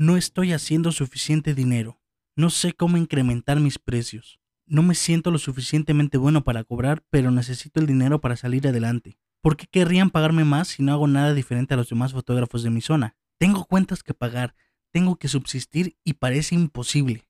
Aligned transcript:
No 0.00 0.16
estoy 0.16 0.54
haciendo 0.54 0.92
suficiente 0.92 1.54
dinero. 1.54 2.00
No 2.34 2.48
sé 2.48 2.72
cómo 2.72 2.96
incrementar 2.96 3.60
mis 3.60 3.78
precios. 3.78 4.40
No 4.64 4.82
me 4.82 4.94
siento 4.94 5.30
lo 5.30 5.36
suficientemente 5.36 6.16
bueno 6.16 6.42
para 6.42 6.64
cobrar, 6.64 7.04
pero 7.10 7.30
necesito 7.30 7.80
el 7.80 7.86
dinero 7.86 8.18
para 8.18 8.34
salir 8.36 8.66
adelante. 8.66 9.18
¿Por 9.42 9.58
qué 9.58 9.66
querrían 9.66 10.08
pagarme 10.08 10.44
más 10.44 10.68
si 10.68 10.82
no 10.82 10.94
hago 10.94 11.06
nada 11.06 11.34
diferente 11.34 11.74
a 11.74 11.76
los 11.76 11.90
demás 11.90 12.14
fotógrafos 12.14 12.62
de 12.62 12.70
mi 12.70 12.80
zona? 12.80 13.14
Tengo 13.36 13.66
cuentas 13.66 14.02
que 14.02 14.14
pagar, 14.14 14.54
tengo 14.90 15.16
que 15.16 15.28
subsistir 15.28 15.98
y 16.02 16.14
parece 16.14 16.54
imposible. 16.54 17.28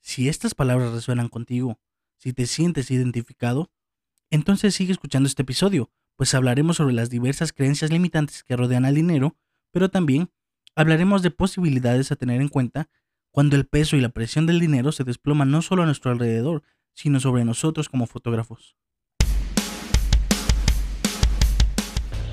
Si 0.00 0.28
estas 0.28 0.56
palabras 0.56 0.90
resuenan 0.90 1.28
contigo, 1.28 1.78
si 2.16 2.32
te 2.32 2.48
sientes 2.48 2.90
identificado, 2.90 3.70
entonces 4.30 4.74
sigue 4.74 4.90
escuchando 4.90 5.28
este 5.28 5.42
episodio, 5.42 5.92
pues 6.16 6.34
hablaremos 6.34 6.78
sobre 6.78 6.92
las 6.92 7.08
diversas 7.08 7.52
creencias 7.52 7.92
limitantes 7.92 8.42
que 8.42 8.56
rodean 8.56 8.84
al 8.84 8.96
dinero, 8.96 9.36
pero 9.70 9.90
también 9.90 10.28
hablaremos 10.80 11.22
de 11.22 11.30
posibilidades 11.30 12.10
a 12.10 12.16
tener 12.16 12.40
en 12.40 12.48
cuenta 12.48 12.88
cuando 13.30 13.56
el 13.56 13.66
peso 13.66 13.96
y 13.96 14.00
la 14.00 14.08
presión 14.08 14.46
del 14.46 14.60
dinero 14.60 14.92
se 14.92 15.04
desploman 15.04 15.50
no 15.50 15.62
solo 15.62 15.82
a 15.82 15.86
nuestro 15.86 16.10
alrededor, 16.10 16.62
sino 16.94 17.20
sobre 17.20 17.44
nosotros 17.44 17.88
como 17.88 18.06
fotógrafos. 18.06 18.76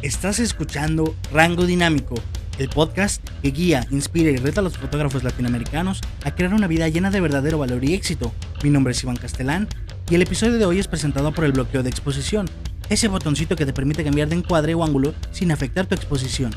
Estás 0.01 0.39
escuchando 0.39 1.15
Rango 1.31 1.65
Dinámico, 1.65 2.15
el 2.57 2.69
podcast 2.69 3.27
que 3.41 3.51
guía, 3.51 3.85
inspira 3.91 4.31
y 4.31 4.37
reta 4.37 4.61
a 4.61 4.63
los 4.63 4.77
fotógrafos 4.77 5.23
latinoamericanos 5.23 6.01
a 6.23 6.33
crear 6.33 6.53
una 6.53 6.67
vida 6.67 6.87
llena 6.87 7.11
de 7.11 7.19
verdadero 7.19 7.57
valor 7.57 7.83
y 7.83 7.93
éxito. 7.93 8.33
Mi 8.63 8.69
nombre 8.69 8.91
es 8.91 9.03
Iván 9.03 9.17
Castelán 9.17 9.67
y 10.09 10.15
el 10.15 10.21
episodio 10.21 10.57
de 10.57 10.65
hoy 10.65 10.79
es 10.79 10.87
presentado 10.87 11.33
por 11.33 11.43
el 11.43 11.51
bloqueo 11.51 11.83
de 11.83 11.89
exposición, 11.89 12.49
ese 12.89 13.09
botoncito 13.09 13.55
que 13.55 13.65
te 13.65 13.73
permite 13.73 14.03
cambiar 14.03 14.29
de 14.29 14.35
encuadre 14.35 14.73
o 14.73 14.83
ángulo 14.83 15.13
sin 15.31 15.51
afectar 15.51 15.85
tu 15.87 15.95
exposición. 15.95 16.51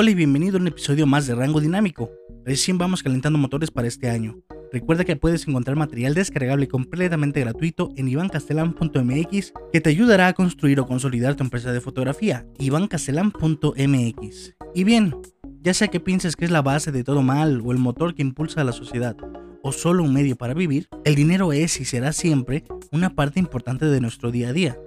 Hola 0.00 0.12
y 0.12 0.14
bienvenido 0.14 0.56
a 0.56 0.60
un 0.62 0.66
episodio 0.66 1.06
más 1.06 1.26
de 1.26 1.34
Rango 1.34 1.60
Dinámico. 1.60 2.10
Recién 2.46 2.78
vamos 2.78 3.02
calentando 3.02 3.38
motores 3.38 3.70
para 3.70 3.86
este 3.86 4.08
año. 4.08 4.38
Recuerda 4.72 5.04
que 5.04 5.14
puedes 5.14 5.46
encontrar 5.46 5.76
material 5.76 6.14
descargable 6.14 6.68
completamente 6.68 7.40
gratuito 7.40 7.90
en 7.96 8.08
ivancastelan.mx 8.08 9.52
que 9.70 9.80
te 9.82 9.90
ayudará 9.90 10.28
a 10.28 10.32
construir 10.32 10.80
o 10.80 10.86
consolidar 10.86 11.34
tu 11.34 11.44
empresa 11.44 11.70
de 11.70 11.82
fotografía. 11.82 12.46
ivancastelan.mx. 12.58 14.54
Y 14.74 14.84
bien, 14.84 15.14
ya 15.60 15.74
sea 15.74 15.88
que 15.88 16.00
pienses 16.00 16.34
que 16.34 16.46
es 16.46 16.50
la 16.50 16.62
base 16.62 16.92
de 16.92 17.04
todo 17.04 17.20
mal 17.22 17.60
o 17.62 17.70
el 17.70 17.76
motor 17.76 18.14
que 18.14 18.22
impulsa 18.22 18.62
a 18.62 18.64
la 18.64 18.72
sociedad, 18.72 19.18
o 19.62 19.70
solo 19.70 20.02
un 20.02 20.14
medio 20.14 20.34
para 20.34 20.54
vivir, 20.54 20.88
el 21.04 21.14
dinero 21.14 21.52
es 21.52 21.78
y 21.78 21.84
será 21.84 22.14
siempre 22.14 22.64
una 22.90 23.14
parte 23.14 23.38
importante 23.38 23.84
de 23.84 24.00
nuestro 24.00 24.30
día 24.30 24.48
a 24.48 24.54
día. 24.54 24.78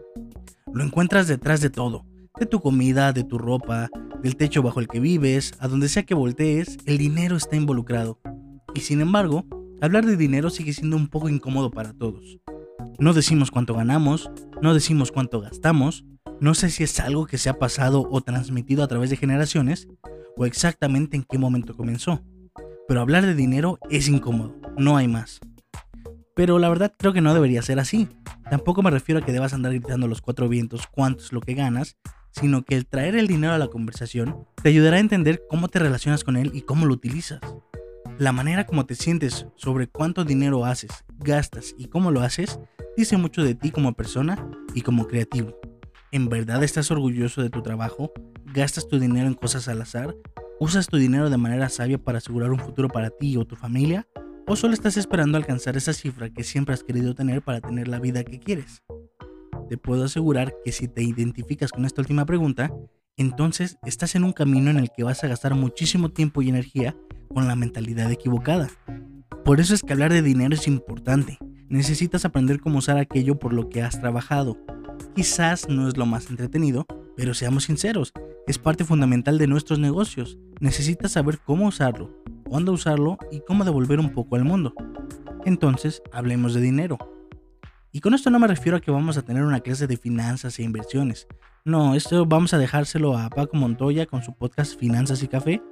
Lo 0.74 0.84
encuentras 0.84 1.28
detrás 1.28 1.62
de 1.62 1.70
todo, 1.70 2.04
de 2.40 2.48
tu 2.48 2.62
comida, 2.62 3.14
de 3.14 3.24
tu 3.24 3.38
ropa, 3.38 3.92
del 4.24 4.38
techo 4.38 4.64
bajo 4.64 4.80
el 4.80 4.88
que 4.88 5.02
vives, 5.02 5.54
a 5.60 5.68
donde 5.68 5.90
sea 5.90 6.04
que 6.04 6.16
voltees, 6.16 6.78
el 6.86 6.98
dinero 6.98 7.36
está 7.36 7.58
involucrado. 7.58 8.20
Y 8.74 8.80
sin 8.80 9.02
embargo, 9.02 9.46
hablar 9.82 10.06
de 10.06 10.16
dinero 10.16 10.50
sigue 10.50 10.74
siendo 10.74 10.96
un 10.96 11.10
poco 11.10 11.30
incómodo 11.30 11.70
para 11.70 11.94
todos. 11.94 12.40
No 13.00 13.14
decimos 13.14 13.52
cuánto 13.52 13.76
ganamos, 13.76 14.32
no 14.62 14.74
decimos 14.74 15.12
cuánto 15.12 15.42
gastamos, 15.42 16.06
no 16.40 16.54
sé 16.54 16.70
si 16.70 16.84
es 16.84 17.00
algo 17.02 17.26
que 17.26 17.38
se 17.38 17.50
ha 17.50 17.60
pasado 17.60 18.08
o 18.10 18.22
transmitido 18.22 18.84
a 18.84 18.88
través 18.88 19.10
de 19.10 19.18
generaciones, 19.18 19.88
o 20.38 20.46
exactamente 20.46 21.18
en 21.18 21.24
qué 21.24 21.38
momento 21.38 21.76
comenzó. 21.76 22.22
Pero 22.88 23.02
hablar 23.02 23.26
de 23.26 23.36
dinero 23.36 23.78
es 23.90 24.08
incómodo, 24.08 24.56
no 24.78 24.96
hay 24.96 25.08
más. 25.08 25.42
Pero 26.36 26.58
la 26.58 26.70
verdad 26.70 26.94
creo 26.98 27.14
que 27.14 27.22
no 27.22 27.34
debería 27.34 27.62
ser 27.62 27.80
así. 27.80 28.08
Tampoco 28.50 28.82
me 28.82 28.90
refiero 28.90 29.22
a 29.22 29.26
que 29.26 29.32
debas 29.32 29.54
andar 29.54 29.74
gritando 29.74 30.08
los 30.08 30.22
cuatro 30.22 30.50
vientos 30.50 30.88
cuánto 30.88 31.24
es 31.24 31.32
lo 31.32 31.42
que 31.42 31.54
ganas, 31.54 31.98
sino 32.32 32.64
que 32.64 32.76
el 32.76 32.88
traer 32.88 33.16
el 33.16 33.28
dinero 33.28 33.54
a 33.54 33.60
la 33.60 33.68
conversación 33.68 34.48
te 34.62 34.70
ayudará 34.70 34.98
a 34.98 35.02
entender 35.02 35.44
cómo 35.50 35.68
te 35.68 35.80
relacionas 35.80 36.24
con 36.24 36.36
él 36.36 36.52
y 36.54 36.62
cómo 36.62 36.86
lo 36.86 36.94
utilizas. 36.94 37.40
La 38.18 38.32
manera 38.32 38.66
como 38.66 38.86
te 38.86 38.96
sientes 38.96 39.48
sobre 39.56 39.88
cuánto 39.88 40.24
dinero 40.24 40.66
haces, 40.66 40.92
gastas 41.20 41.76
y 41.78 41.86
cómo 41.86 42.12
lo 42.12 42.22
haces 42.22 42.60
dice 42.96 43.18
mucho 43.18 43.44
de 43.44 43.56
ti 43.56 43.72
como 43.72 43.94
persona 43.94 44.48
y 44.74 44.82
como 44.82 45.08
creativo. 45.08 45.58
¿En 46.12 46.30
verdad 46.30 46.64
estás 46.64 46.92
orgulloso 46.92 47.42
de 47.42 47.50
tu 47.50 47.62
trabajo? 47.62 48.12
¿Gastas 48.46 48.88
tu 48.88 49.00
dinero 49.00 49.28
en 49.28 49.34
cosas 49.34 49.68
al 49.68 49.82
azar? 49.82 50.16
¿Usas 50.60 50.88
tu 50.88 50.98
dinero 50.98 51.30
de 51.30 51.38
manera 51.38 51.70
sabia 51.70 51.98
para 51.98 52.20
asegurar 52.20 52.52
un 52.52 52.60
futuro 52.60 52.88
para 52.88 53.10
ti 53.10 53.36
o 53.38 53.46
tu 53.46 53.56
familia? 53.56 54.08
¿O 54.48 54.56
solo 54.56 54.74
estás 54.74 54.98
esperando 54.98 55.38
alcanzar 55.38 55.78
esa 55.78 55.94
cifra 55.94 56.30
que 56.30 56.44
siempre 56.44 56.74
has 56.74 56.84
querido 56.84 57.16
tener 57.16 57.42
para 57.42 57.62
tener 57.62 57.88
la 57.88 58.00
vida 58.00 58.24
que 58.24 58.40
quieres? 58.40 58.84
te 59.74 59.78
puedo 59.78 60.04
asegurar 60.04 60.54
que 60.64 60.72
si 60.72 60.88
te 60.88 61.04
identificas 61.04 61.72
con 61.72 61.86
esta 61.86 62.02
última 62.02 62.26
pregunta, 62.26 62.72
entonces 63.18 63.78
estás 63.84 64.16
en 64.16 64.24
un 64.24 64.34
camino 64.34 64.70
en 64.70 64.78
el 64.78 64.92
que 64.92 65.04
vas 65.04 65.24
a 65.24 65.28
gastar 65.28 65.56
muchísimo 65.56 66.10
tiempo 66.10 66.42
y 66.42 66.50
energía 66.50 66.96
con 67.34 67.48
la 67.48 67.56
mentalidad 67.56 68.12
equivocada. 68.12 68.70
Por 69.44 69.60
eso 69.60 69.74
es 69.74 69.82
que 69.82 69.94
hablar 69.94 70.14
de 70.14 70.22
dinero 70.22 70.54
es 70.54 70.68
importante. 70.68 71.38
Necesitas 71.70 72.26
aprender 72.26 72.60
cómo 72.60 72.80
usar 72.80 72.98
aquello 72.98 73.40
por 73.40 73.54
lo 73.54 73.70
que 73.70 73.82
has 73.82 74.00
trabajado. 74.00 74.58
Quizás 75.16 75.68
no 75.68 75.88
es 75.88 75.98
lo 75.98 76.06
más 76.06 76.30
entretenido, 76.30 76.86
pero 77.18 77.34
seamos 77.34 77.64
sinceros, 77.64 78.14
es 78.48 78.58
parte 78.58 78.84
fundamental 78.84 79.38
de 79.38 79.48
nuestros 79.48 79.80
negocios. 79.80 80.38
Necesitas 80.60 81.14
saber 81.14 81.40
cómo 81.40 81.68
usarlo, 81.68 82.24
cuándo 82.54 82.72
usarlo 82.72 83.18
y 83.32 83.40
cómo 83.40 83.66
devolver 83.66 84.00
un 84.00 84.12
poco 84.12 84.36
al 84.36 84.44
mundo. 84.44 84.76
Entonces, 85.44 86.04
hablemos 86.12 86.54
de 86.54 86.62
dinero. 86.62 87.00
Y 87.92 88.00
con 88.00 88.14
esto 88.14 88.30
no 88.30 88.38
me 88.38 88.46
refiero 88.46 88.78
a 88.78 88.80
que 88.80 88.92
vamos 88.92 89.18
a 89.18 89.24
tener 89.24 89.42
una 89.42 89.62
clase 89.62 89.88
de 89.88 89.98
finanzas 89.98 90.60
e 90.60 90.64
inversiones. 90.64 91.26
No, 91.66 91.96
esto 91.96 92.28
vamos 92.28 92.54
a 92.54 92.60
dejárselo 92.60 93.18
a 93.18 93.32
Paco 93.32 93.58
Montoya 93.58 94.06
con 94.06 94.22
su 94.22 94.36
podcast 94.36 94.80
Finanzas 94.80 95.24
y 95.24 95.28
Café, 95.28 95.64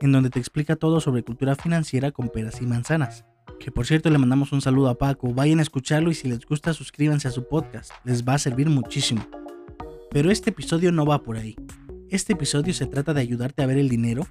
en 0.00 0.12
donde 0.12 0.30
te 0.30 0.38
explica 0.38 0.76
todo 0.76 1.00
sobre 1.00 1.24
cultura 1.24 1.56
financiera 1.56 2.12
con 2.12 2.28
peras 2.28 2.62
y 2.62 2.66
manzanas. 2.66 3.24
Que 3.58 3.72
por 3.72 3.86
cierto 3.86 4.08
le 4.08 4.18
mandamos 4.18 4.52
un 4.52 4.60
saludo 4.60 4.90
a 4.90 4.94
Paco, 4.96 5.34
vayan 5.34 5.58
a 5.58 5.62
escucharlo 5.62 6.12
y 6.12 6.14
si 6.14 6.28
les 6.28 6.46
gusta 6.46 6.72
suscríbanse 6.72 7.26
a 7.26 7.32
su 7.32 7.48
podcast, 7.48 7.90
les 8.04 8.22
va 8.22 8.34
a 8.34 8.38
servir 8.38 8.70
muchísimo. 8.70 9.26
Pero 10.12 10.30
este 10.30 10.50
episodio 10.50 10.92
no 10.92 11.04
va 11.04 11.20
por 11.20 11.36
ahí. 11.36 11.56
Este 12.10 12.34
episodio 12.34 12.72
se 12.74 12.86
trata 12.86 13.12
de 13.12 13.22
ayudarte 13.22 13.64
a 13.64 13.66
ver 13.66 13.78
el 13.78 13.88
dinero 13.88 14.24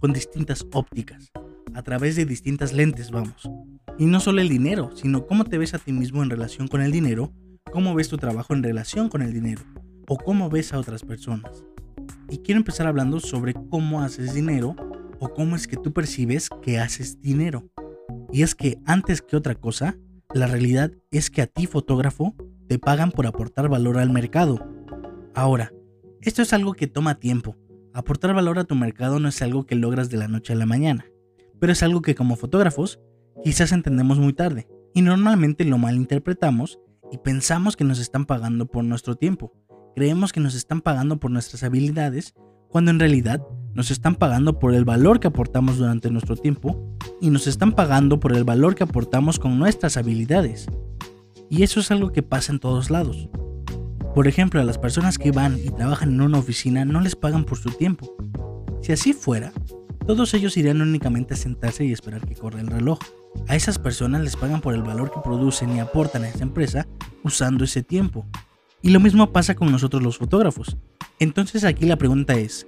con 0.00 0.12
distintas 0.12 0.66
ópticas, 0.72 1.30
a 1.74 1.82
través 1.82 2.16
de 2.16 2.24
distintas 2.24 2.72
lentes, 2.72 3.10
vamos. 3.10 3.50
Y 3.98 4.06
no 4.06 4.20
solo 4.20 4.40
el 4.40 4.48
dinero, 4.48 4.90
sino 4.94 5.26
cómo 5.26 5.44
te 5.44 5.58
ves 5.58 5.74
a 5.74 5.78
ti 5.78 5.92
mismo 5.92 6.22
en 6.22 6.30
relación 6.30 6.68
con 6.68 6.82
el 6.82 6.92
dinero, 6.92 7.32
cómo 7.70 7.94
ves 7.94 8.08
tu 8.08 8.16
trabajo 8.16 8.54
en 8.54 8.62
relación 8.62 9.08
con 9.08 9.22
el 9.22 9.32
dinero, 9.32 9.62
o 10.08 10.16
cómo 10.16 10.50
ves 10.50 10.72
a 10.72 10.78
otras 10.78 11.02
personas. 11.02 11.64
Y 12.28 12.38
quiero 12.38 12.58
empezar 12.58 12.86
hablando 12.86 13.20
sobre 13.20 13.54
cómo 13.54 14.02
haces 14.02 14.34
dinero 14.34 14.74
o 15.20 15.32
cómo 15.34 15.54
es 15.54 15.68
que 15.68 15.76
tú 15.76 15.92
percibes 15.92 16.48
que 16.62 16.78
haces 16.78 17.20
dinero. 17.20 17.70
Y 18.32 18.42
es 18.42 18.54
que 18.54 18.78
antes 18.86 19.22
que 19.22 19.36
otra 19.36 19.54
cosa, 19.54 19.96
la 20.34 20.46
realidad 20.46 20.90
es 21.10 21.30
que 21.30 21.42
a 21.42 21.46
ti 21.46 21.66
fotógrafo 21.66 22.34
te 22.66 22.78
pagan 22.78 23.10
por 23.10 23.26
aportar 23.26 23.68
valor 23.68 23.98
al 23.98 24.10
mercado. 24.10 24.66
Ahora, 25.34 25.72
esto 26.22 26.42
es 26.42 26.52
algo 26.52 26.72
que 26.72 26.86
toma 26.86 27.16
tiempo. 27.16 27.56
Aportar 27.92 28.34
valor 28.34 28.58
a 28.58 28.64
tu 28.64 28.74
mercado 28.74 29.20
no 29.20 29.28
es 29.28 29.42
algo 29.42 29.66
que 29.66 29.74
logras 29.74 30.08
de 30.08 30.16
la 30.16 30.28
noche 30.28 30.54
a 30.54 30.56
la 30.56 30.64
mañana, 30.64 31.04
pero 31.62 31.74
es 31.74 31.82
algo 31.84 32.02
que 32.02 32.16
como 32.16 32.34
fotógrafos 32.34 32.98
quizás 33.44 33.70
entendemos 33.70 34.18
muy 34.18 34.32
tarde 34.32 34.66
y 34.94 35.00
normalmente 35.00 35.64
lo 35.64 35.78
malinterpretamos 35.78 36.80
y 37.12 37.18
pensamos 37.18 37.76
que 37.76 37.84
nos 37.84 38.00
están 38.00 38.26
pagando 38.26 38.66
por 38.66 38.82
nuestro 38.82 39.14
tiempo. 39.14 39.52
Creemos 39.94 40.32
que 40.32 40.40
nos 40.40 40.56
están 40.56 40.80
pagando 40.80 41.20
por 41.20 41.30
nuestras 41.30 41.62
habilidades 41.62 42.34
cuando 42.68 42.90
en 42.90 42.98
realidad 42.98 43.46
nos 43.74 43.92
están 43.92 44.16
pagando 44.16 44.58
por 44.58 44.74
el 44.74 44.84
valor 44.84 45.20
que 45.20 45.28
aportamos 45.28 45.78
durante 45.78 46.10
nuestro 46.10 46.34
tiempo 46.34 46.98
y 47.20 47.30
nos 47.30 47.46
están 47.46 47.76
pagando 47.76 48.18
por 48.18 48.32
el 48.32 48.42
valor 48.42 48.74
que 48.74 48.82
aportamos 48.82 49.38
con 49.38 49.56
nuestras 49.56 49.96
habilidades. 49.96 50.66
Y 51.48 51.62
eso 51.62 51.78
es 51.78 51.92
algo 51.92 52.10
que 52.10 52.24
pasa 52.24 52.50
en 52.50 52.58
todos 52.58 52.90
lados. 52.90 53.28
Por 54.16 54.26
ejemplo, 54.26 54.60
a 54.60 54.64
las 54.64 54.78
personas 54.78 55.16
que 55.16 55.30
van 55.30 55.60
y 55.64 55.70
trabajan 55.70 56.08
en 56.08 56.22
una 56.22 56.38
oficina 56.38 56.84
no 56.84 57.00
les 57.00 57.14
pagan 57.14 57.44
por 57.44 57.58
su 57.58 57.70
tiempo. 57.70 58.16
Si 58.80 58.90
así 58.90 59.12
fuera, 59.12 59.52
todos 60.06 60.34
ellos 60.34 60.56
irían 60.56 60.80
únicamente 60.80 61.34
a 61.34 61.36
sentarse 61.36 61.84
y 61.84 61.92
esperar 61.92 62.26
que 62.26 62.34
corra 62.34 62.60
el 62.60 62.66
reloj. 62.66 62.98
A 63.48 63.56
esas 63.56 63.78
personas 63.78 64.22
les 64.22 64.36
pagan 64.36 64.60
por 64.60 64.74
el 64.74 64.82
valor 64.82 65.12
que 65.12 65.20
producen 65.20 65.74
y 65.74 65.80
aportan 65.80 66.24
a 66.24 66.28
esa 66.28 66.42
empresa 66.42 66.86
usando 67.22 67.64
ese 67.64 67.82
tiempo. 67.82 68.26
Y 68.82 68.90
lo 68.90 69.00
mismo 69.00 69.32
pasa 69.32 69.54
con 69.54 69.70
nosotros 69.70 70.02
los 70.02 70.18
fotógrafos. 70.18 70.76
Entonces 71.18 71.64
aquí 71.64 71.86
la 71.86 71.96
pregunta 71.96 72.34
es, 72.34 72.66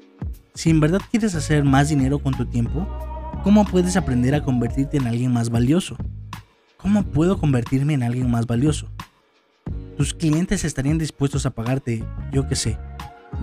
si 0.54 0.70
en 0.70 0.78
verdad 0.78 1.00
quieres 1.10 1.34
hacer 1.34 1.64
más 1.64 1.88
dinero 1.88 2.20
con 2.20 2.34
tu 2.34 2.46
tiempo, 2.46 2.86
¿cómo 3.42 3.64
puedes 3.64 3.96
aprender 3.96 4.34
a 4.34 4.44
convertirte 4.44 4.96
en 4.96 5.08
alguien 5.08 5.32
más 5.32 5.50
valioso? 5.50 5.96
¿Cómo 6.76 7.02
puedo 7.02 7.38
convertirme 7.38 7.94
en 7.94 8.04
alguien 8.04 8.30
más 8.30 8.46
valioso? 8.46 8.88
Tus 9.96 10.14
clientes 10.14 10.64
estarían 10.64 10.98
dispuestos 10.98 11.46
a 11.46 11.50
pagarte, 11.50 12.04
yo 12.30 12.46
qué 12.46 12.54
sé, 12.54 12.78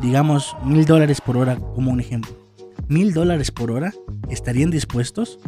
digamos 0.01 0.55
mil 0.63 0.85
dólares 0.85 1.19
por 1.19 1.37
hora 1.37 1.57
como 1.57 1.91
un 1.91 1.99
ejemplo. 1.99 2.40
¿Mil 2.91 3.13
dólares 3.13 3.51
por 3.51 3.71
hora? 3.71 3.93
¿Estarían 4.29 4.69
dispuestos? 4.69 5.39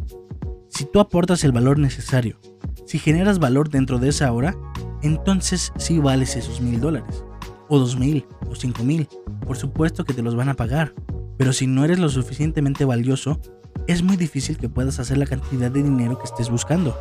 Si 0.69 0.85
tú 0.85 1.01
aportas 1.01 1.43
el 1.43 1.51
valor 1.51 1.77
necesario, 1.77 2.39
si 2.85 2.99
generas 2.99 3.37
valor 3.37 3.67
dentro 3.67 3.99
de 3.99 4.07
esa 4.07 4.31
hora, 4.31 4.55
entonces 5.01 5.73
sí 5.75 5.99
vales 5.99 6.37
esos 6.37 6.61
mil 6.61 6.79
dólares. 6.79 7.25
O 7.67 7.79
dos 7.79 7.99
mil, 7.99 8.25
o 8.49 8.55
cinco 8.55 8.85
mil. 8.85 9.09
Por 9.45 9.57
supuesto 9.57 10.05
que 10.05 10.13
te 10.13 10.21
los 10.21 10.37
van 10.37 10.47
a 10.47 10.53
pagar. 10.53 10.95
Pero 11.37 11.51
si 11.51 11.67
no 11.67 11.83
eres 11.83 11.99
lo 11.99 12.07
suficientemente 12.07 12.85
valioso, 12.85 13.41
es 13.87 14.03
muy 14.03 14.15
difícil 14.15 14.55
que 14.55 14.69
puedas 14.69 14.99
hacer 14.99 15.17
la 15.17 15.25
cantidad 15.25 15.69
de 15.69 15.83
dinero 15.83 16.17
que 16.17 16.23
estés 16.23 16.49
buscando. 16.49 16.97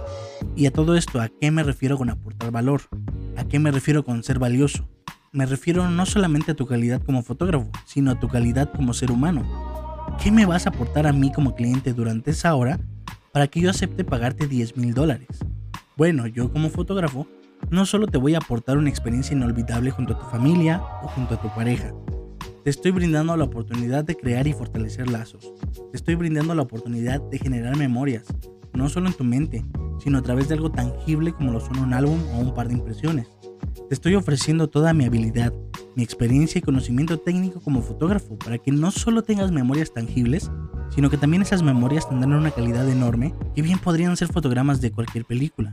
Y 0.57 0.67
a 0.67 0.73
todo 0.73 0.97
esto, 0.97 1.21
¿a 1.21 1.29
qué 1.29 1.53
me 1.53 1.63
refiero 1.63 1.97
con 1.97 2.11
aportar 2.11 2.51
valor? 2.51 2.81
¿A 3.37 3.45
qué 3.45 3.61
me 3.61 3.71
refiero 3.71 4.05
con 4.05 4.25
ser 4.25 4.41
valioso? 4.41 4.89
Me 5.31 5.47
refiero 5.47 5.89
no 5.89 6.05
solamente 6.05 6.51
a 6.51 6.57
tu 6.57 6.67
calidad 6.67 7.01
como 7.01 7.23
fotógrafo, 7.23 7.71
sino 7.87 8.11
a 8.11 8.19
tu 8.19 8.27
calidad 8.27 8.73
como 8.73 8.93
ser 8.93 9.13
humano. 9.13 9.72
¿Qué 10.21 10.31
me 10.31 10.47
vas 10.47 10.67
a 10.67 10.71
aportar 10.71 11.07
a 11.07 11.13
mí 11.13 11.33
como 11.33 11.55
cliente 11.55 11.93
durante 11.93 12.31
esa 12.31 12.55
hora 12.55 12.79
para 13.33 13.49
que 13.49 13.61
yo 13.61 13.71
acepte 13.71 14.05
pagarte 14.05 14.47
10 14.47 14.77
mil 14.77 14.95
dólares? 14.95 15.29
Bueno, 15.97 16.27
yo 16.27 16.53
como 16.53 16.71
fotógrafo 16.71 17.27
no 17.71 17.87
solo 17.87 18.07
te 18.07 18.19
voy 18.19 18.35
a 18.35 18.39
aportar 18.39 18.79
una 18.79 18.89
experiencia 18.89 19.37
inolvidable 19.37 19.91
junto 19.91 20.15
a 20.15 20.19
tu 20.19 20.27
familia 20.27 20.83
o 21.03 21.09
junto 21.09 21.35
a 21.35 21.41
tu 21.41 21.49
pareja, 21.55 21.93
te 22.65 22.71
estoy 22.71 22.93
brindando 22.93 23.37
la 23.37 23.45
oportunidad 23.45 24.05
de 24.05 24.17
crear 24.17 24.47
y 24.47 24.53
fortalecer 24.53 25.11
lazos. 25.11 25.53
Te 25.91 25.97
estoy 25.97 26.15
brindando 26.15 26.55
la 26.55 26.63
oportunidad 26.63 27.21
de 27.21 27.39
generar 27.39 27.77
memorias, 27.77 28.25
no 28.73 28.89
solo 28.89 29.09
en 29.09 29.15
tu 29.15 29.25
mente, 29.25 29.65
sino 29.99 30.19
a 30.19 30.23
través 30.23 30.49
de 30.49 30.55
algo 30.55 30.71
tangible 30.71 31.33
como 31.33 31.51
lo 31.51 31.61
son 31.61 31.79
un 31.79 31.93
álbum 31.93 32.21
o 32.35 32.39
un 32.39 32.55
par 32.55 32.69
de 32.69 32.75
impresiones. 32.75 33.27
Te 33.89 33.95
estoy 33.95 34.15
ofreciendo 34.15 34.69
toda 34.69 34.95
mi 34.95 35.05
habilidad, 35.05 35.53
mi 35.97 36.03
experiencia 36.03 36.59
y 36.59 36.63
conocimiento 36.63 37.19
técnico 37.19 37.61
como 37.61 37.83
fotógrafo 37.83 38.39
para 38.39 38.59
que 38.59 38.73
no 38.73 38.91
solo 38.91 39.23
tengas 39.23 39.51
memorias 39.51 39.93
tangibles, 39.93 40.51
sino 40.95 41.11
que 41.11 41.17
también 41.17 41.43
esas 41.43 41.63
memorias 41.63 42.09
tendrán 42.09 42.35
una 42.35 42.51
calidad 42.51 42.89
enorme 42.89 43.35
que 43.55 43.63
bien 43.63 43.79
podrían 43.79 44.17
ser 44.17 44.29
fotogramas 44.29 44.81
de 44.81 44.93
cualquier 44.93 45.25
película. 45.25 45.73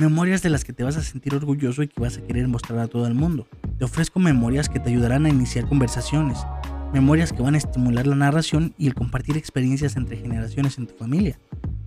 Memorias 0.00 0.42
de 0.42 0.50
las 0.50 0.64
que 0.64 0.72
te 0.72 0.84
vas 0.84 0.96
a 0.96 1.02
sentir 1.02 1.34
orgulloso 1.34 1.82
y 1.82 1.88
que 1.88 2.00
vas 2.00 2.18
a 2.18 2.22
querer 2.22 2.46
mostrar 2.48 2.78
a 2.78 2.88
todo 2.88 3.06
el 3.06 3.14
mundo. 3.14 3.48
Te 3.78 3.84
ofrezco 3.84 4.20
memorias 4.20 4.68
que 4.68 4.78
te 4.78 4.90
ayudarán 4.90 5.26
a 5.26 5.28
iniciar 5.28 5.68
conversaciones, 5.68 6.38
memorias 6.92 7.32
que 7.32 7.42
van 7.42 7.54
a 7.54 7.58
estimular 7.58 8.06
la 8.06 8.14
narración 8.14 8.74
y 8.78 8.86
el 8.86 8.94
compartir 8.94 9.36
experiencias 9.36 9.96
entre 9.96 10.16
generaciones 10.16 10.78
en 10.78 10.86
tu 10.86 10.94
familia. 10.94 11.38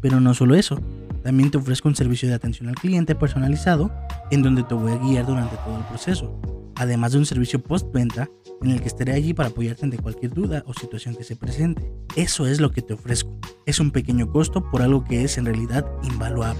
Pero 0.02 0.19
no 0.19 0.34
solo 0.34 0.56
eso, 0.56 0.81
también 1.24 1.52
te 1.52 1.58
ofrezco 1.58 1.88
un 1.88 1.96
servicio 1.96 2.28
de 2.28 2.36
atención 2.36 2.68
al 2.68 2.75
cliente 2.75 3.16
personalizado 3.16 3.92
en 4.31 4.42
donde 4.42 4.63
te 4.63 4.74
voy 4.74 4.92
a 4.92 4.98
guiar 4.98 5.25
durante 5.25 5.56
todo 5.58 5.78
el 5.78 5.84
proceso, 5.86 6.40
además 6.81 7.12
de 7.12 7.19
un 7.19 7.28
servicio 7.28 7.62
postventa 7.62 8.28
en 8.63 8.72
el 8.72 8.81
que 8.81 8.88
estaré 8.88 9.13
allí 9.13 9.36
para 9.36 9.50
apoyarte 9.50 9.86
ante 9.86 10.00
cualquier 10.00 10.33
duda 10.33 10.63
o 10.66 10.74
situación 10.74 11.16
que 11.16 11.24
se 11.24 11.36
presente. 11.36 11.94
Eso 12.16 12.48
es 12.48 12.60
lo 12.60 12.72
que 12.72 12.81
te 12.81 12.95
ofrezco. 12.95 13.39
Es 13.68 13.80
un 13.80 13.92
pequeño 13.92 14.31
costo 14.31 14.68
por 14.72 14.81
algo 14.81 15.04
que 15.04 15.24
es 15.24 15.38
en 15.38 15.45
realidad 15.45 15.86
invaluable. 16.01 16.60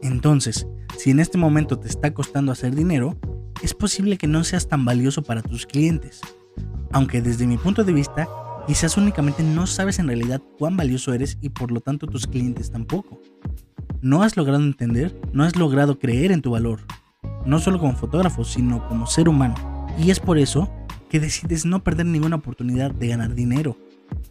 Entonces, 0.00 0.68
si 0.96 1.10
en 1.10 1.18
este 1.18 1.38
momento 1.38 1.76
te 1.76 1.88
está 1.88 2.14
costando 2.14 2.52
hacer 2.52 2.76
dinero, 2.76 3.18
es 3.62 3.74
posible 3.74 4.16
que 4.16 4.28
no 4.28 4.44
seas 4.44 4.68
tan 4.68 4.84
valioso 4.84 5.22
para 5.22 5.42
tus 5.42 5.66
clientes. 5.66 6.20
Aunque 6.92 7.20
desde 7.20 7.48
mi 7.48 7.56
punto 7.56 7.82
de 7.82 7.92
vista, 7.92 8.28
quizás 8.68 8.96
únicamente 8.96 9.42
no 9.42 9.66
sabes 9.66 9.98
en 9.98 10.06
realidad 10.06 10.40
cuán 10.56 10.76
valioso 10.76 11.12
eres 11.12 11.36
y 11.40 11.48
por 11.48 11.72
lo 11.72 11.80
tanto 11.80 12.06
tus 12.06 12.28
clientes 12.28 12.70
tampoco. 12.70 13.20
No 14.02 14.22
has 14.22 14.36
logrado 14.36 14.62
entender, 14.62 15.20
no 15.32 15.42
has 15.42 15.56
logrado 15.56 15.98
creer 15.98 16.30
en 16.30 16.42
tu 16.42 16.52
valor, 16.52 16.82
no 17.46 17.58
solo 17.58 17.78
como 17.78 17.96
fotógrafo, 17.96 18.44
sino 18.44 18.86
como 18.88 19.06
ser 19.06 19.28
humano. 19.28 19.54
Y 19.98 20.10
es 20.10 20.20
por 20.20 20.38
eso 20.38 20.70
que 21.08 21.20
decides 21.20 21.64
no 21.64 21.84
perder 21.84 22.06
ninguna 22.06 22.36
oportunidad 22.36 22.90
de 22.90 23.08
ganar 23.08 23.34
dinero, 23.34 23.76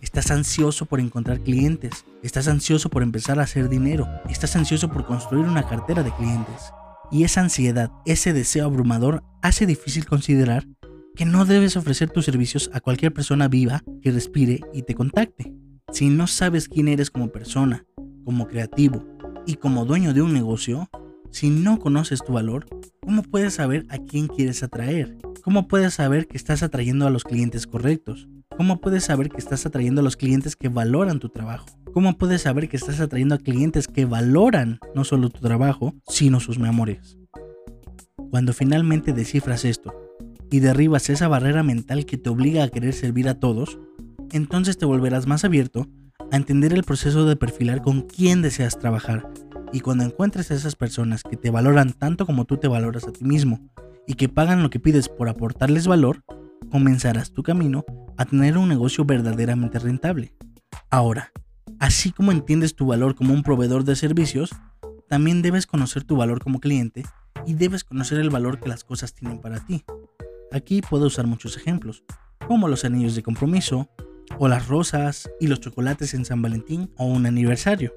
Estás 0.02 0.32
ansioso 0.32 0.86
por 0.86 1.00
encontrar 1.00 1.42
clientes, 1.42 2.06
estás 2.22 2.48
ansioso 2.48 2.90
por 2.90 3.04
empezar 3.04 3.40
a 3.40 3.44
hacer 3.44 3.70
dinero, 3.70 4.08
estás 4.30 4.56
ansioso 4.56 4.90
por 4.90 5.06
construir 5.06 5.46
una 5.46 5.68
cartera 5.68 6.04
de 6.04 6.12
clientes. 6.12 6.74
Y 7.12 7.24
esa 7.24 7.42
ansiedad, 7.42 7.92
ese 8.06 8.34
deseo 8.34 8.66
abrumador 8.66 9.24
hace 9.42 9.66
difícil 9.66 10.06
considerar 10.06 10.68
que 11.16 11.26
no 11.26 11.46
debes 11.46 11.78
ofrecer 11.78 12.10
tus 12.10 12.26
servicios 12.26 12.70
a 12.74 12.80
cualquier 12.80 13.14
persona 13.14 13.48
viva 13.48 13.84
que 14.02 14.12
respire 14.12 14.62
y 14.74 14.84
te 14.84 14.96
contacte. 14.96 15.54
Si 15.92 16.10
no 16.10 16.28
sabes 16.28 16.68
quién 16.68 16.88
eres 16.88 17.12
como 17.12 17.32
persona, 17.32 17.86
como 18.26 18.48
creativo 18.48 19.06
y 19.46 19.56
como 19.56 19.86
dueño 19.86 20.14
de 20.14 20.22
un 20.22 20.34
negocio, 20.34 20.90
si 21.30 21.50
no 21.50 21.80
conoces 21.80 22.24
tu 22.24 22.34
valor, 22.34 22.66
¿cómo 23.04 23.22
puedes 23.24 23.56
saber 23.56 23.86
a 23.90 23.98
quién 23.98 24.28
quieres 24.28 24.64
atraer? 24.64 25.18
¿Cómo 25.44 25.68
puedes 25.68 25.96
saber 25.96 26.28
que 26.28 26.38
estás 26.38 26.64
atrayendo 26.64 27.06
a 27.06 27.10
los 27.10 27.24
clientes 27.24 27.68
correctos? 27.68 28.28
¿Cómo 28.56 28.80
puedes 28.80 29.06
saber 29.06 29.30
que 29.30 29.38
estás 29.38 29.66
atrayendo 29.66 30.02
a 30.02 30.04
los 30.04 30.16
clientes 30.16 30.56
que 30.56 30.70
valoran 30.70 31.20
tu 31.20 31.30
trabajo? 31.30 31.66
¿Cómo 31.94 32.18
puedes 32.18 32.44
saber 32.44 32.70
que 32.70 32.78
estás 32.78 33.00
atrayendo 33.00 33.36
a 33.36 33.40
clientes 33.40 33.88
que 33.88 34.06
valoran 34.06 34.80
no 34.96 35.04
solo 35.04 35.30
tu 35.30 35.42
trabajo, 35.42 35.94
sino 36.08 36.40
sus 36.40 36.60
memorias? 36.60 37.18
Cuando 38.32 38.54
finalmente 38.54 39.14
descifras 39.14 39.66
esto 39.66 39.94
y 40.50 40.60
derribas 40.60 41.10
esa 41.10 41.28
barrera 41.28 41.62
mental 41.62 42.06
que 42.06 42.18
te 42.18 42.30
obliga 42.30 42.64
a 42.64 42.70
querer 42.70 42.94
servir 42.94 43.28
a 43.28 43.40
todos, 43.40 43.80
entonces 44.32 44.78
te 44.78 44.86
volverás 44.86 45.28
más 45.28 45.44
abierto 45.44 45.88
a 46.32 46.38
entender 46.38 46.74
el 46.74 46.84
proceso 46.84 47.26
de 47.26 47.36
perfilar 47.36 47.82
con 47.82 48.02
quién 48.02 48.42
deseas 48.42 48.80
trabajar. 48.80 49.30
Y 49.74 49.80
cuando 49.80 50.04
encuentres 50.04 50.52
a 50.52 50.54
esas 50.54 50.76
personas 50.76 51.24
que 51.24 51.36
te 51.36 51.50
valoran 51.50 51.94
tanto 51.94 52.28
como 52.28 52.46
tú 52.46 52.58
te 52.58 52.68
valoras 52.68 53.06
a 53.08 53.12
ti 53.12 53.26
mismo 53.26 53.60
y 54.08 54.14
que 54.14 54.30
pagan 54.30 54.62
lo 54.62 54.70
que 54.70 54.80
pides 54.80 55.10
por 55.10 55.28
aportarles 55.28 55.88
valor, 55.88 56.24
comenzarás 56.70 57.34
tu 57.34 57.42
camino 57.42 57.84
a 58.16 58.26
tener 58.26 58.60
un 58.60 58.70
negocio 58.70 59.04
verdaderamente 59.04 59.80
rentable. 59.80 60.36
Ahora, 60.92 61.32
así 61.80 62.12
como 62.12 62.32
entiendes 62.32 62.76
tu 62.76 62.86
valor 62.86 63.16
como 63.16 63.34
un 63.34 63.42
proveedor 63.42 63.84
de 63.84 63.96
servicios, 63.96 64.52
también 65.10 65.42
debes 65.42 65.66
conocer 65.66 66.04
tu 66.04 66.16
valor 66.18 66.44
como 66.44 66.60
cliente 66.60 67.04
y 67.48 67.56
debes 67.56 67.84
conocer 67.84 68.20
el 68.20 68.30
valor 68.30 68.60
que 68.60 68.70
las 68.70 68.84
cosas 68.84 69.16
tienen 69.16 69.42
para 69.42 69.60
ti. 69.66 69.84
Aquí 70.52 70.82
puedo 70.82 71.08
usar 71.08 71.26
muchos 71.26 71.58
ejemplos, 71.58 72.04
como 72.48 72.68
los 72.68 72.86
anillos 72.86 73.16
de 73.16 73.24
compromiso, 73.24 73.90
o 74.38 74.48
las 74.48 74.68
rosas 74.68 75.30
y 75.40 75.48
los 75.48 75.60
chocolates 75.60 76.14
en 76.14 76.26
San 76.26 76.42
Valentín 76.42 76.92
o 76.98 77.06
un 77.06 77.26
aniversario. 77.26 77.94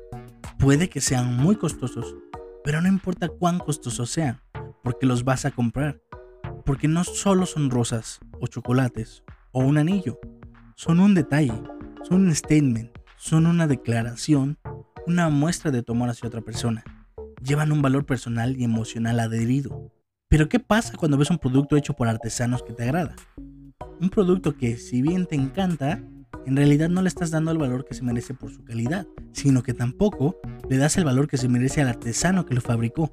Puede 0.58 0.88
que 0.88 1.00
sean 1.00 1.37
muy 1.37 1.56
costosos, 1.56 2.14
pero 2.64 2.81
no 2.81 2.88
importa 2.88 3.28
cuán 3.28 3.58
costosos 3.58 4.11
sean, 4.11 4.40
porque 4.82 5.06
los 5.06 5.25
vas 5.25 5.44
a 5.44 5.50
comprar. 5.50 6.00
Porque 6.64 6.88
no 6.88 7.05
solo 7.05 7.46
son 7.46 7.70
rosas 7.70 8.19
o 8.40 8.46
chocolates 8.46 9.23
o 9.52 9.61
un 9.61 9.78
anillo. 9.78 10.19
Son 10.75 11.00
un 11.00 11.14
detalle, 11.14 11.62
son 12.02 12.26
un 12.26 12.34
statement, 12.34 12.90
son 13.17 13.46
una 13.46 13.67
declaración, 13.67 14.59
una 15.06 15.28
muestra 15.28 15.71
de 15.71 15.83
tu 15.83 15.92
amor 15.92 16.11
hacia 16.11 16.28
otra 16.28 16.40
persona. 16.40 16.85
Llevan 17.42 17.73
un 17.73 17.83
valor 17.83 18.04
personal 18.06 18.56
y 18.56 18.64
emocional 18.64 19.21
adherido. 19.21 19.92
Pero 20.28 20.49
¿qué 20.49 20.59
pasa 20.59 20.97
cuando 20.97 21.16
ves 21.16 21.30
un 21.30 21.38
producto 21.38 21.76
hecho 21.76 21.95
por 21.95 22.09
artesanos 22.09 22.62
que 22.62 22.73
te 22.73 22.83
agrada? 22.83 23.14
Un 24.00 24.11
producto 24.11 24.56
que, 24.56 24.76
si 24.76 25.00
bien 25.00 25.26
te 25.26 25.37
encanta, 25.37 26.02
en 26.47 26.57
realidad 26.57 26.88
no 26.88 27.03
le 27.03 27.09
estás 27.09 27.31
dando 27.31 27.50
el 27.50 27.59
valor 27.59 27.85
que 27.85 27.95
se 27.95 28.03
merece 28.03 28.33
por 28.35 28.50
su 28.50 28.65
calidad, 28.65 29.07
sino 29.33 29.62
que 29.62 29.75
tampoco 29.75 30.37
le 30.69 30.79
das 30.79 30.97
el 30.97 31.05
valor 31.05 31.29
que 31.29 31.37
se 31.37 31.49
merece 31.49 31.83
al 31.83 31.88
artesano 31.88 32.47
que 32.47 32.55
lo 32.55 32.61
fabricó. 32.61 33.11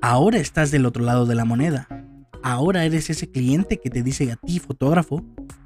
Ahora 0.00 0.38
estás 0.38 0.70
del 0.70 0.86
otro 0.86 1.02
lado 1.02 1.26
de 1.26 1.34
la 1.34 1.44
moneda 1.44 1.88
ahora 2.46 2.84
eres 2.84 3.10
ese 3.10 3.28
cliente 3.28 3.80
que 3.80 3.90
te 3.90 4.04
dice 4.04 4.30
a 4.30 4.36
ti, 4.36 4.60
fotógrafo, 4.60 5.24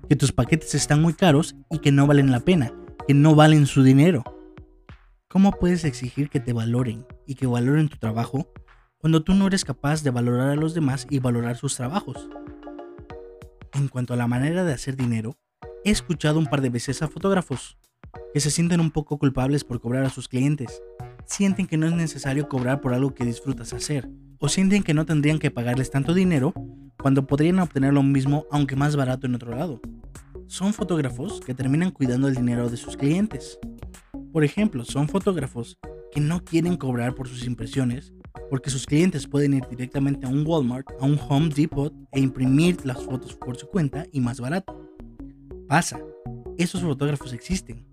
que 0.09 0.17
tus 0.17 0.33
paquetes 0.33 0.75
están 0.75 1.03
muy 1.03 1.13
caros 1.13 1.55
y 1.71 1.79
que 1.79 1.93
no 1.93 2.07
valen 2.07 2.31
la 2.31 2.41
pena, 2.41 2.73
que 3.07 3.13
no 3.13 3.35
valen 3.35 3.67
su 3.67 3.83
dinero. 3.83 4.25
¿Cómo 5.29 5.53
puedes 5.53 5.85
exigir 5.85 6.31
que 6.31 6.41
te 6.41 6.55
valoren 6.55 7.07
y 7.27 7.35
que 7.35 7.47
valoren 7.47 7.91
tu 7.91 7.99
trabajo 7.99 8.51
cuando 8.97 9.23
tú 9.23 9.35
no 9.35 9.47
eres 9.47 9.67
capaz 9.67 10.03
de 10.03 10.11
valorar 10.11 10.49
a 10.49 10.57
los 10.57 10.73
demás 10.73 11.07
y 11.11 11.19
valorar 11.19 11.59
sus 11.59 11.77
trabajos? 11.77 12.31
En 13.75 13.89
cuanto 13.89 14.15
a 14.15 14.17
la 14.17 14.27
manera 14.27 14.65
de 14.65 14.73
hacer 14.73 14.97
dinero, 14.97 15.37
he 15.85 15.91
escuchado 15.91 16.39
un 16.39 16.47
par 16.47 16.61
de 16.61 16.71
veces 16.71 17.03
a 17.03 17.09
fotógrafos 17.09 17.79
que 18.35 18.41
se 18.41 18.51
sienten 18.51 18.81
un 18.81 18.91
poco 18.91 19.19
culpables 19.19 19.65
por 19.65 19.81
cobrar 19.81 20.05
a 20.05 20.11
sus 20.11 20.29
clientes. 20.29 20.83
Sienten 21.25 21.67
que 21.67 21.77
no 21.77 21.87
es 21.87 21.93
necesario 21.93 22.49
cobrar 22.49 22.81
por 22.81 22.93
algo 22.93 23.15
que 23.15 23.25
disfrutas 23.25 23.73
hacer 23.73 24.09
o 24.39 24.49
sienten 24.49 24.83
que 24.83 24.95
no 24.95 25.07
tendrían 25.07 25.39
que 25.39 25.51
pagarles 25.51 25.91
tanto 25.91 26.15
dinero 26.15 26.53
cuando 27.01 27.27
podrían 27.27 27.59
obtener 27.61 27.93
lo 27.93 28.03
mismo 28.03 28.47
aunque 28.51 28.77
más 28.77 28.97
barato 28.97 29.27
en 29.27 29.35
otro 29.35 29.55
lado. 29.55 29.81
Son 30.47 30.73
fotógrafos 30.73 31.41
que 31.41 31.55
terminan 31.55 31.93
cuidando 31.93 32.29
el 32.29 32.35
dinero 32.35 32.69
de 32.69 32.77
sus 32.77 32.97
clientes. 32.97 33.59
Por 34.33 34.45
ejemplo, 34.45 34.85
son 34.85 35.09
fotógrafos 35.09 35.79
que 36.13 36.21
no 36.21 36.45
quieren 36.45 36.77
cobrar 36.77 37.15
por 37.15 37.29
sus 37.29 37.47
impresiones 37.47 38.13
porque 38.49 38.71
sus 38.71 38.85
clientes 38.85 39.29
pueden 39.29 39.55
ir 39.55 39.65
directamente 39.71 40.27
a 40.27 40.29
un 40.29 40.45
Walmart, 40.47 40.89
a 41.01 41.05
un 41.05 41.19
Home 41.29 41.51
Depot 41.55 41.95
e 42.13 42.21
imprimir 42.21 42.85
las 42.85 43.03
fotos 43.03 43.37
por 43.37 43.57
su 43.57 43.69
cuenta 43.69 44.07
y 44.13 44.21
más 44.21 44.41
barato. 44.41 44.90
Pasa, 45.71 46.01
esos 46.59 46.83
fotógrafos 46.83 47.33
existen. 47.33 47.87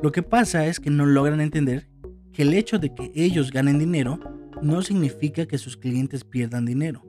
Lo 0.00 0.12
que 0.12 0.22
pasa 0.22 0.68
es 0.68 0.78
que 0.78 0.88
no 0.88 1.04
logran 1.04 1.40
entender 1.40 1.90
que 2.32 2.42
el 2.42 2.54
hecho 2.54 2.78
de 2.78 2.94
que 2.94 3.10
ellos 3.12 3.50
ganen 3.50 3.80
dinero 3.80 4.20
no 4.62 4.82
significa 4.82 5.44
que 5.44 5.58
sus 5.58 5.76
clientes 5.76 6.22
pierdan 6.22 6.64
dinero. 6.64 7.04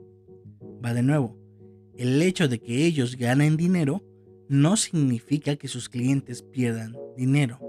Va 0.84 0.94
de 0.94 1.04
nuevo, 1.04 1.38
el 1.96 2.20
hecho 2.22 2.48
de 2.48 2.58
que 2.58 2.86
ellos 2.86 3.14
ganen 3.14 3.56
dinero 3.56 4.02
no 4.48 4.76
significa 4.76 5.54
que 5.54 5.68
sus 5.68 5.88
clientes 5.88 6.42
pierdan 6.42 6.96
dinero, 7.16 7.60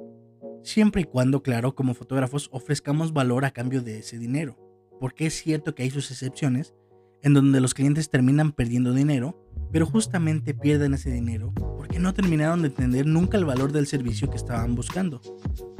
siempre 0.63 1.03
y 1.03 1.05
cuando, 1.05 1.43
claro, 1.43 1.75
como 1.75 1.93
fotógrafos 1.93 2.50
ofrezcamos 2.51 3.13
valor 3.13 3.45
a 3.45 3.51
cambio 3.51 3.83
de 3.83 4.00
ese 4.00 4.17
dinero, 4.17 4.57
porque 5.00 5.27
es 5.27 5.36
cierto 5.36 5.75
que 5.75 5.83
hay 5.83 5.91
sus 5.91 6.10
excepciones 6.10 6.74
en 7.23 7.33
donde 7.33 7.61
los 7.61 7.73
clientes 7.73 8.09
terminan 8.09 8.51
perdiendo 8.51 8.93
dinero, 8.93 9.37
pero 9.71 9.85
justamente 9.85 10.53
pierden 10.53 10.93
ese 10.93 11.11
dinero 11.11 11.53
porque 11.77 11.99
no 11.99 12.13
terminaron 12.13 12.61
de 12.61 12.67
entender 12.69 13.05
nunca 13.05 13.37
el 13.37 13.45
valor 13.45 13.71
del 13.71 13.87
servicio 13.87 14.29
que 14.29 14.37
estaban 14.37 14.75
buscando. 14.75 15.21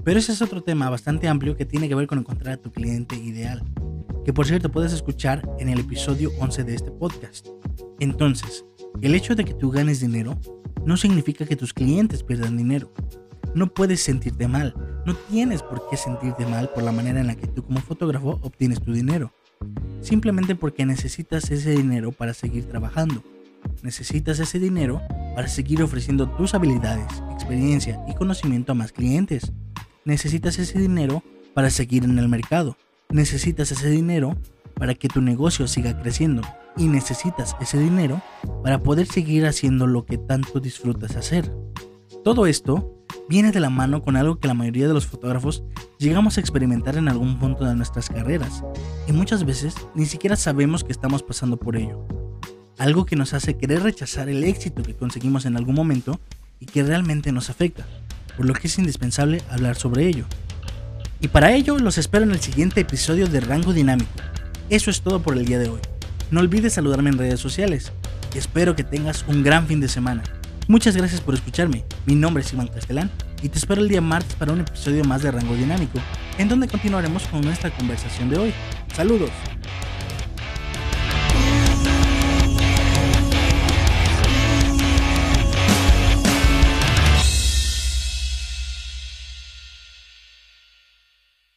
Pero 0.03 0.19
ese 0.19 0.31
es 0.31 0.41
otro 0.41 0.62
tema 0.62 0.89
bastante 0.89 1.27
amplio 1.27 1.55
que 1.55 1.65
tiene 1.65 1.88
que 1.88 1.95
ver 1.95 2.07
con 2.07 2.19
encontrar 2.19 2.55
a 2.55 2.62
tu 2.62 2.71
cliente 2.71 3.15
ideal, 3.15 3.63
que 4.25 4.33
por 4.33 4.45
cierto 4.45 4.71
puedes 4.71 4.93
escuchar 4.93 5.48
en 5.60 5.69
el 5.69 5.79
episodio 5.79 6.31
11 6.39 6.63
de 6.63 6.75
este 6.75 6.91
podcast. 6.91 7.48
Entonces, 8.00 8.65
el 9.01 9.15
hecho 9.15 9.36
de 9.36 9.45
que 9.45 9.53
tú 9.53 9.71
ganes 9.71 10.00
dinero 10.00 10.39
no 10.86 10.98
significa 10.98 11.45
que 11.45 11.55
tus 11.55 11.74
clientes 11.74 12.24
pierdan 12.24 12.57
dinero. 12.57 12.91
No 13.53 13.74
puedes 13.74 14.01
sentirte 14.01 14.48
mal, 14.48 14.74
no 15.05 15.13
tienes 15.29 15.62
por 15.62 15.88
qué 15.89 15.98
sentirte 15.98 16.45
mal 16.45 16.69
por 16.69 16.83
la 16.83 16.93
manera 16.93 17.19
en 17.19 17.27
la 17.27 17.36
que 17.36 17.48
tú 17.48 17.63
como 17.63 17.81
fotógrafo 17.81 18.39
obtienes 18.41 18.81
tu 18.81 18.93
dinero 18.93 19.33
simplemente 20.01 20.55
porque 20.55 20.86
necesitas 20.86 21.50
ese 21.51 21.72
dinero 21.72 22.12
para 22.12 22.34
seguir 22.34 22.65
trabajando. 22.65 23.24
Necesitas 23.84 24.39
ese 24.39 24.60
dinero 24.60 25.01
para 25.36 25.48
seguir 25.48 25.81
ofreciendo 25.84 26.29
tus 26.29 26.53
habilidades, 26.53 27.08
experiencia 27.34 28.00
y 28.08 28.15
conocimiento 28.15 28.72
a 28.72 28.75
más 28.75 28.91
clientes. 28.91 29.51
Necesitas 30.03 30.58
ese 30.60 30.79
dinero 30.79 31.24
para 31.53 31.70
seguir 31.70 32.03
en 32.03 32.17
el 32.17 32.27
mercado. 32.27 32.77
Necesitas 33.10 33.72
ese 33.72 33.89
dinero 33.89 34.36
para 34.75 34.96
que 34.96 35.08
tu 35.08 35.22
negocio 35.22 35.67
siga 35.67 36.00
creciendo. 36.01 36.41
Y 36.77 36.88
necesitas 36.88 37.55
ese 37.60 37.77
dinero 37.77 38.22
para 38.63 38.79
poder 38.79 39.05
seguir 39.05 39.46
haciendo 39.46 39.88
lo 39.88 40.05
que 40.05 40.17
tanto 40.17 40.60
disfrutas 40.60 41.15
hacer. 41.15 41.53
Todo 42.24 42.46
esto 42.46 43.00
viene 43.31 43.53
de 43.53 43.61
la 43.61 43.69
mano 43.69 44.01
con 44.01 44.17
algo 44.17 44.39
que 44.39 44.50
la 44.50 44.53
mayoría 44.53 44.89
de 44.89 44.93
los 44.93 45.07
fotógrafos 45.07 45.63
llegamos 46.00 46.35
a 46.35 46.41
experimentar 46.41 46.97
en 46.97 47.07
algún 47.07 47.39
punto 47.39 47.63
de 47.63 47.75
nuestras 47.75 48.09
carreras 48.09 48.61
y 49.07 49.13
muchas 49.13 49.45
veces 49.45 49.73
ni 49.95 50.05
siquiera 50.05 50.35
sabemos 50.35 50.83
que 50.83 50.91
estamos 50.91 51.23
pasando 51.23 51.55
por 51.55 51.77
ello. 51.77 52.05
Algo 52.77 53.05
que 53.05 53.15
nos 53.15 53.33
hace 53.33 53.55
querer 53.55 53.83
rechazar 53.83 54.27
el 54.27 54.43
éxito 54.43 54.83
que 54.83 54.97
conseguimos 54.97 55.45
en 55.45 55.55
algún 55.55 55.75
momento 55.75 56.19
y 56.59 56.65
que 56.65 56.83
realmente 56.83 57.31
nos 57.31 57.50
afecta, 57.50 57.85
por 58.35 58.45
lo 58.45 58.53
que 58.53 58.67
es 58.67 58.77
indispensable 58.77 59.41
hablar 59.50 59.77
sobre 59.77 60.07
ello. 60.07 60.25
Y 61.21 61.29
para 61.29 61.53
ello 61.53 61.77
los 61.77 61.97
espero 61.97 62.25
en 62.25 62.31
el 62.31 62.41
siguiente 62.41 62.81
episodio 62.81 63.27
de 63.27 63.39
Rango 63.39 63.71
Dinámico. 63.71 64.11
Eso 64.69 64.91
es 64.91 65.00
todo 65.00 65.21
por 65.21 65.38
el 65.38 65.45
día 65.45 65.59
de 65.59 65.69
hoy. 65.69 65.79
No 66.31 66.41
olvides 66.41 66.73
saludarme 66.73 67.11
en 67.11 67.17
redes 67.17 67.39
sociales. 67.39 67.93
Espero 68.35 68.75
que 68.75 68.83
tengas 68.83 69.23
un 69.29 69.41
gran 69.41 69.67
fin 69.67 69.79
de 69.79 69.88
semana. 69.88 70.21
Muchas 70.68 70.96
gracias 70.96 71.22
por 71.22 71.34
escucharme. 71.34 71.84
Mi 72.06 72.15
nombre 72.15 72.44
es 72.44 72.53
Iván 72.53 72.68
Castelán 72.68 73.10
y 73.41 73.50
te 73.50 73.58
espero 73.58 73.82
el 73.82 73.89
día 73.89 74.01
martes 74.01 74.36
para 74.36 74.53
un 74.53 74.62
episodio 74.62 75.03
más 75.03 75.24
de 75.24 75.32
Rango 75.32 75.56
Dinámico, 75.56 76.00
en 76.38 76.48
donde 76.48 76.68
continuaremos 76.68 77.24
con 77.24 77.41
nuestra 77.41 77.72
conversación 77.72 78.30
de 78.30 78.38
hoy. 78.38 78.53
Saludos. 78.94 79.32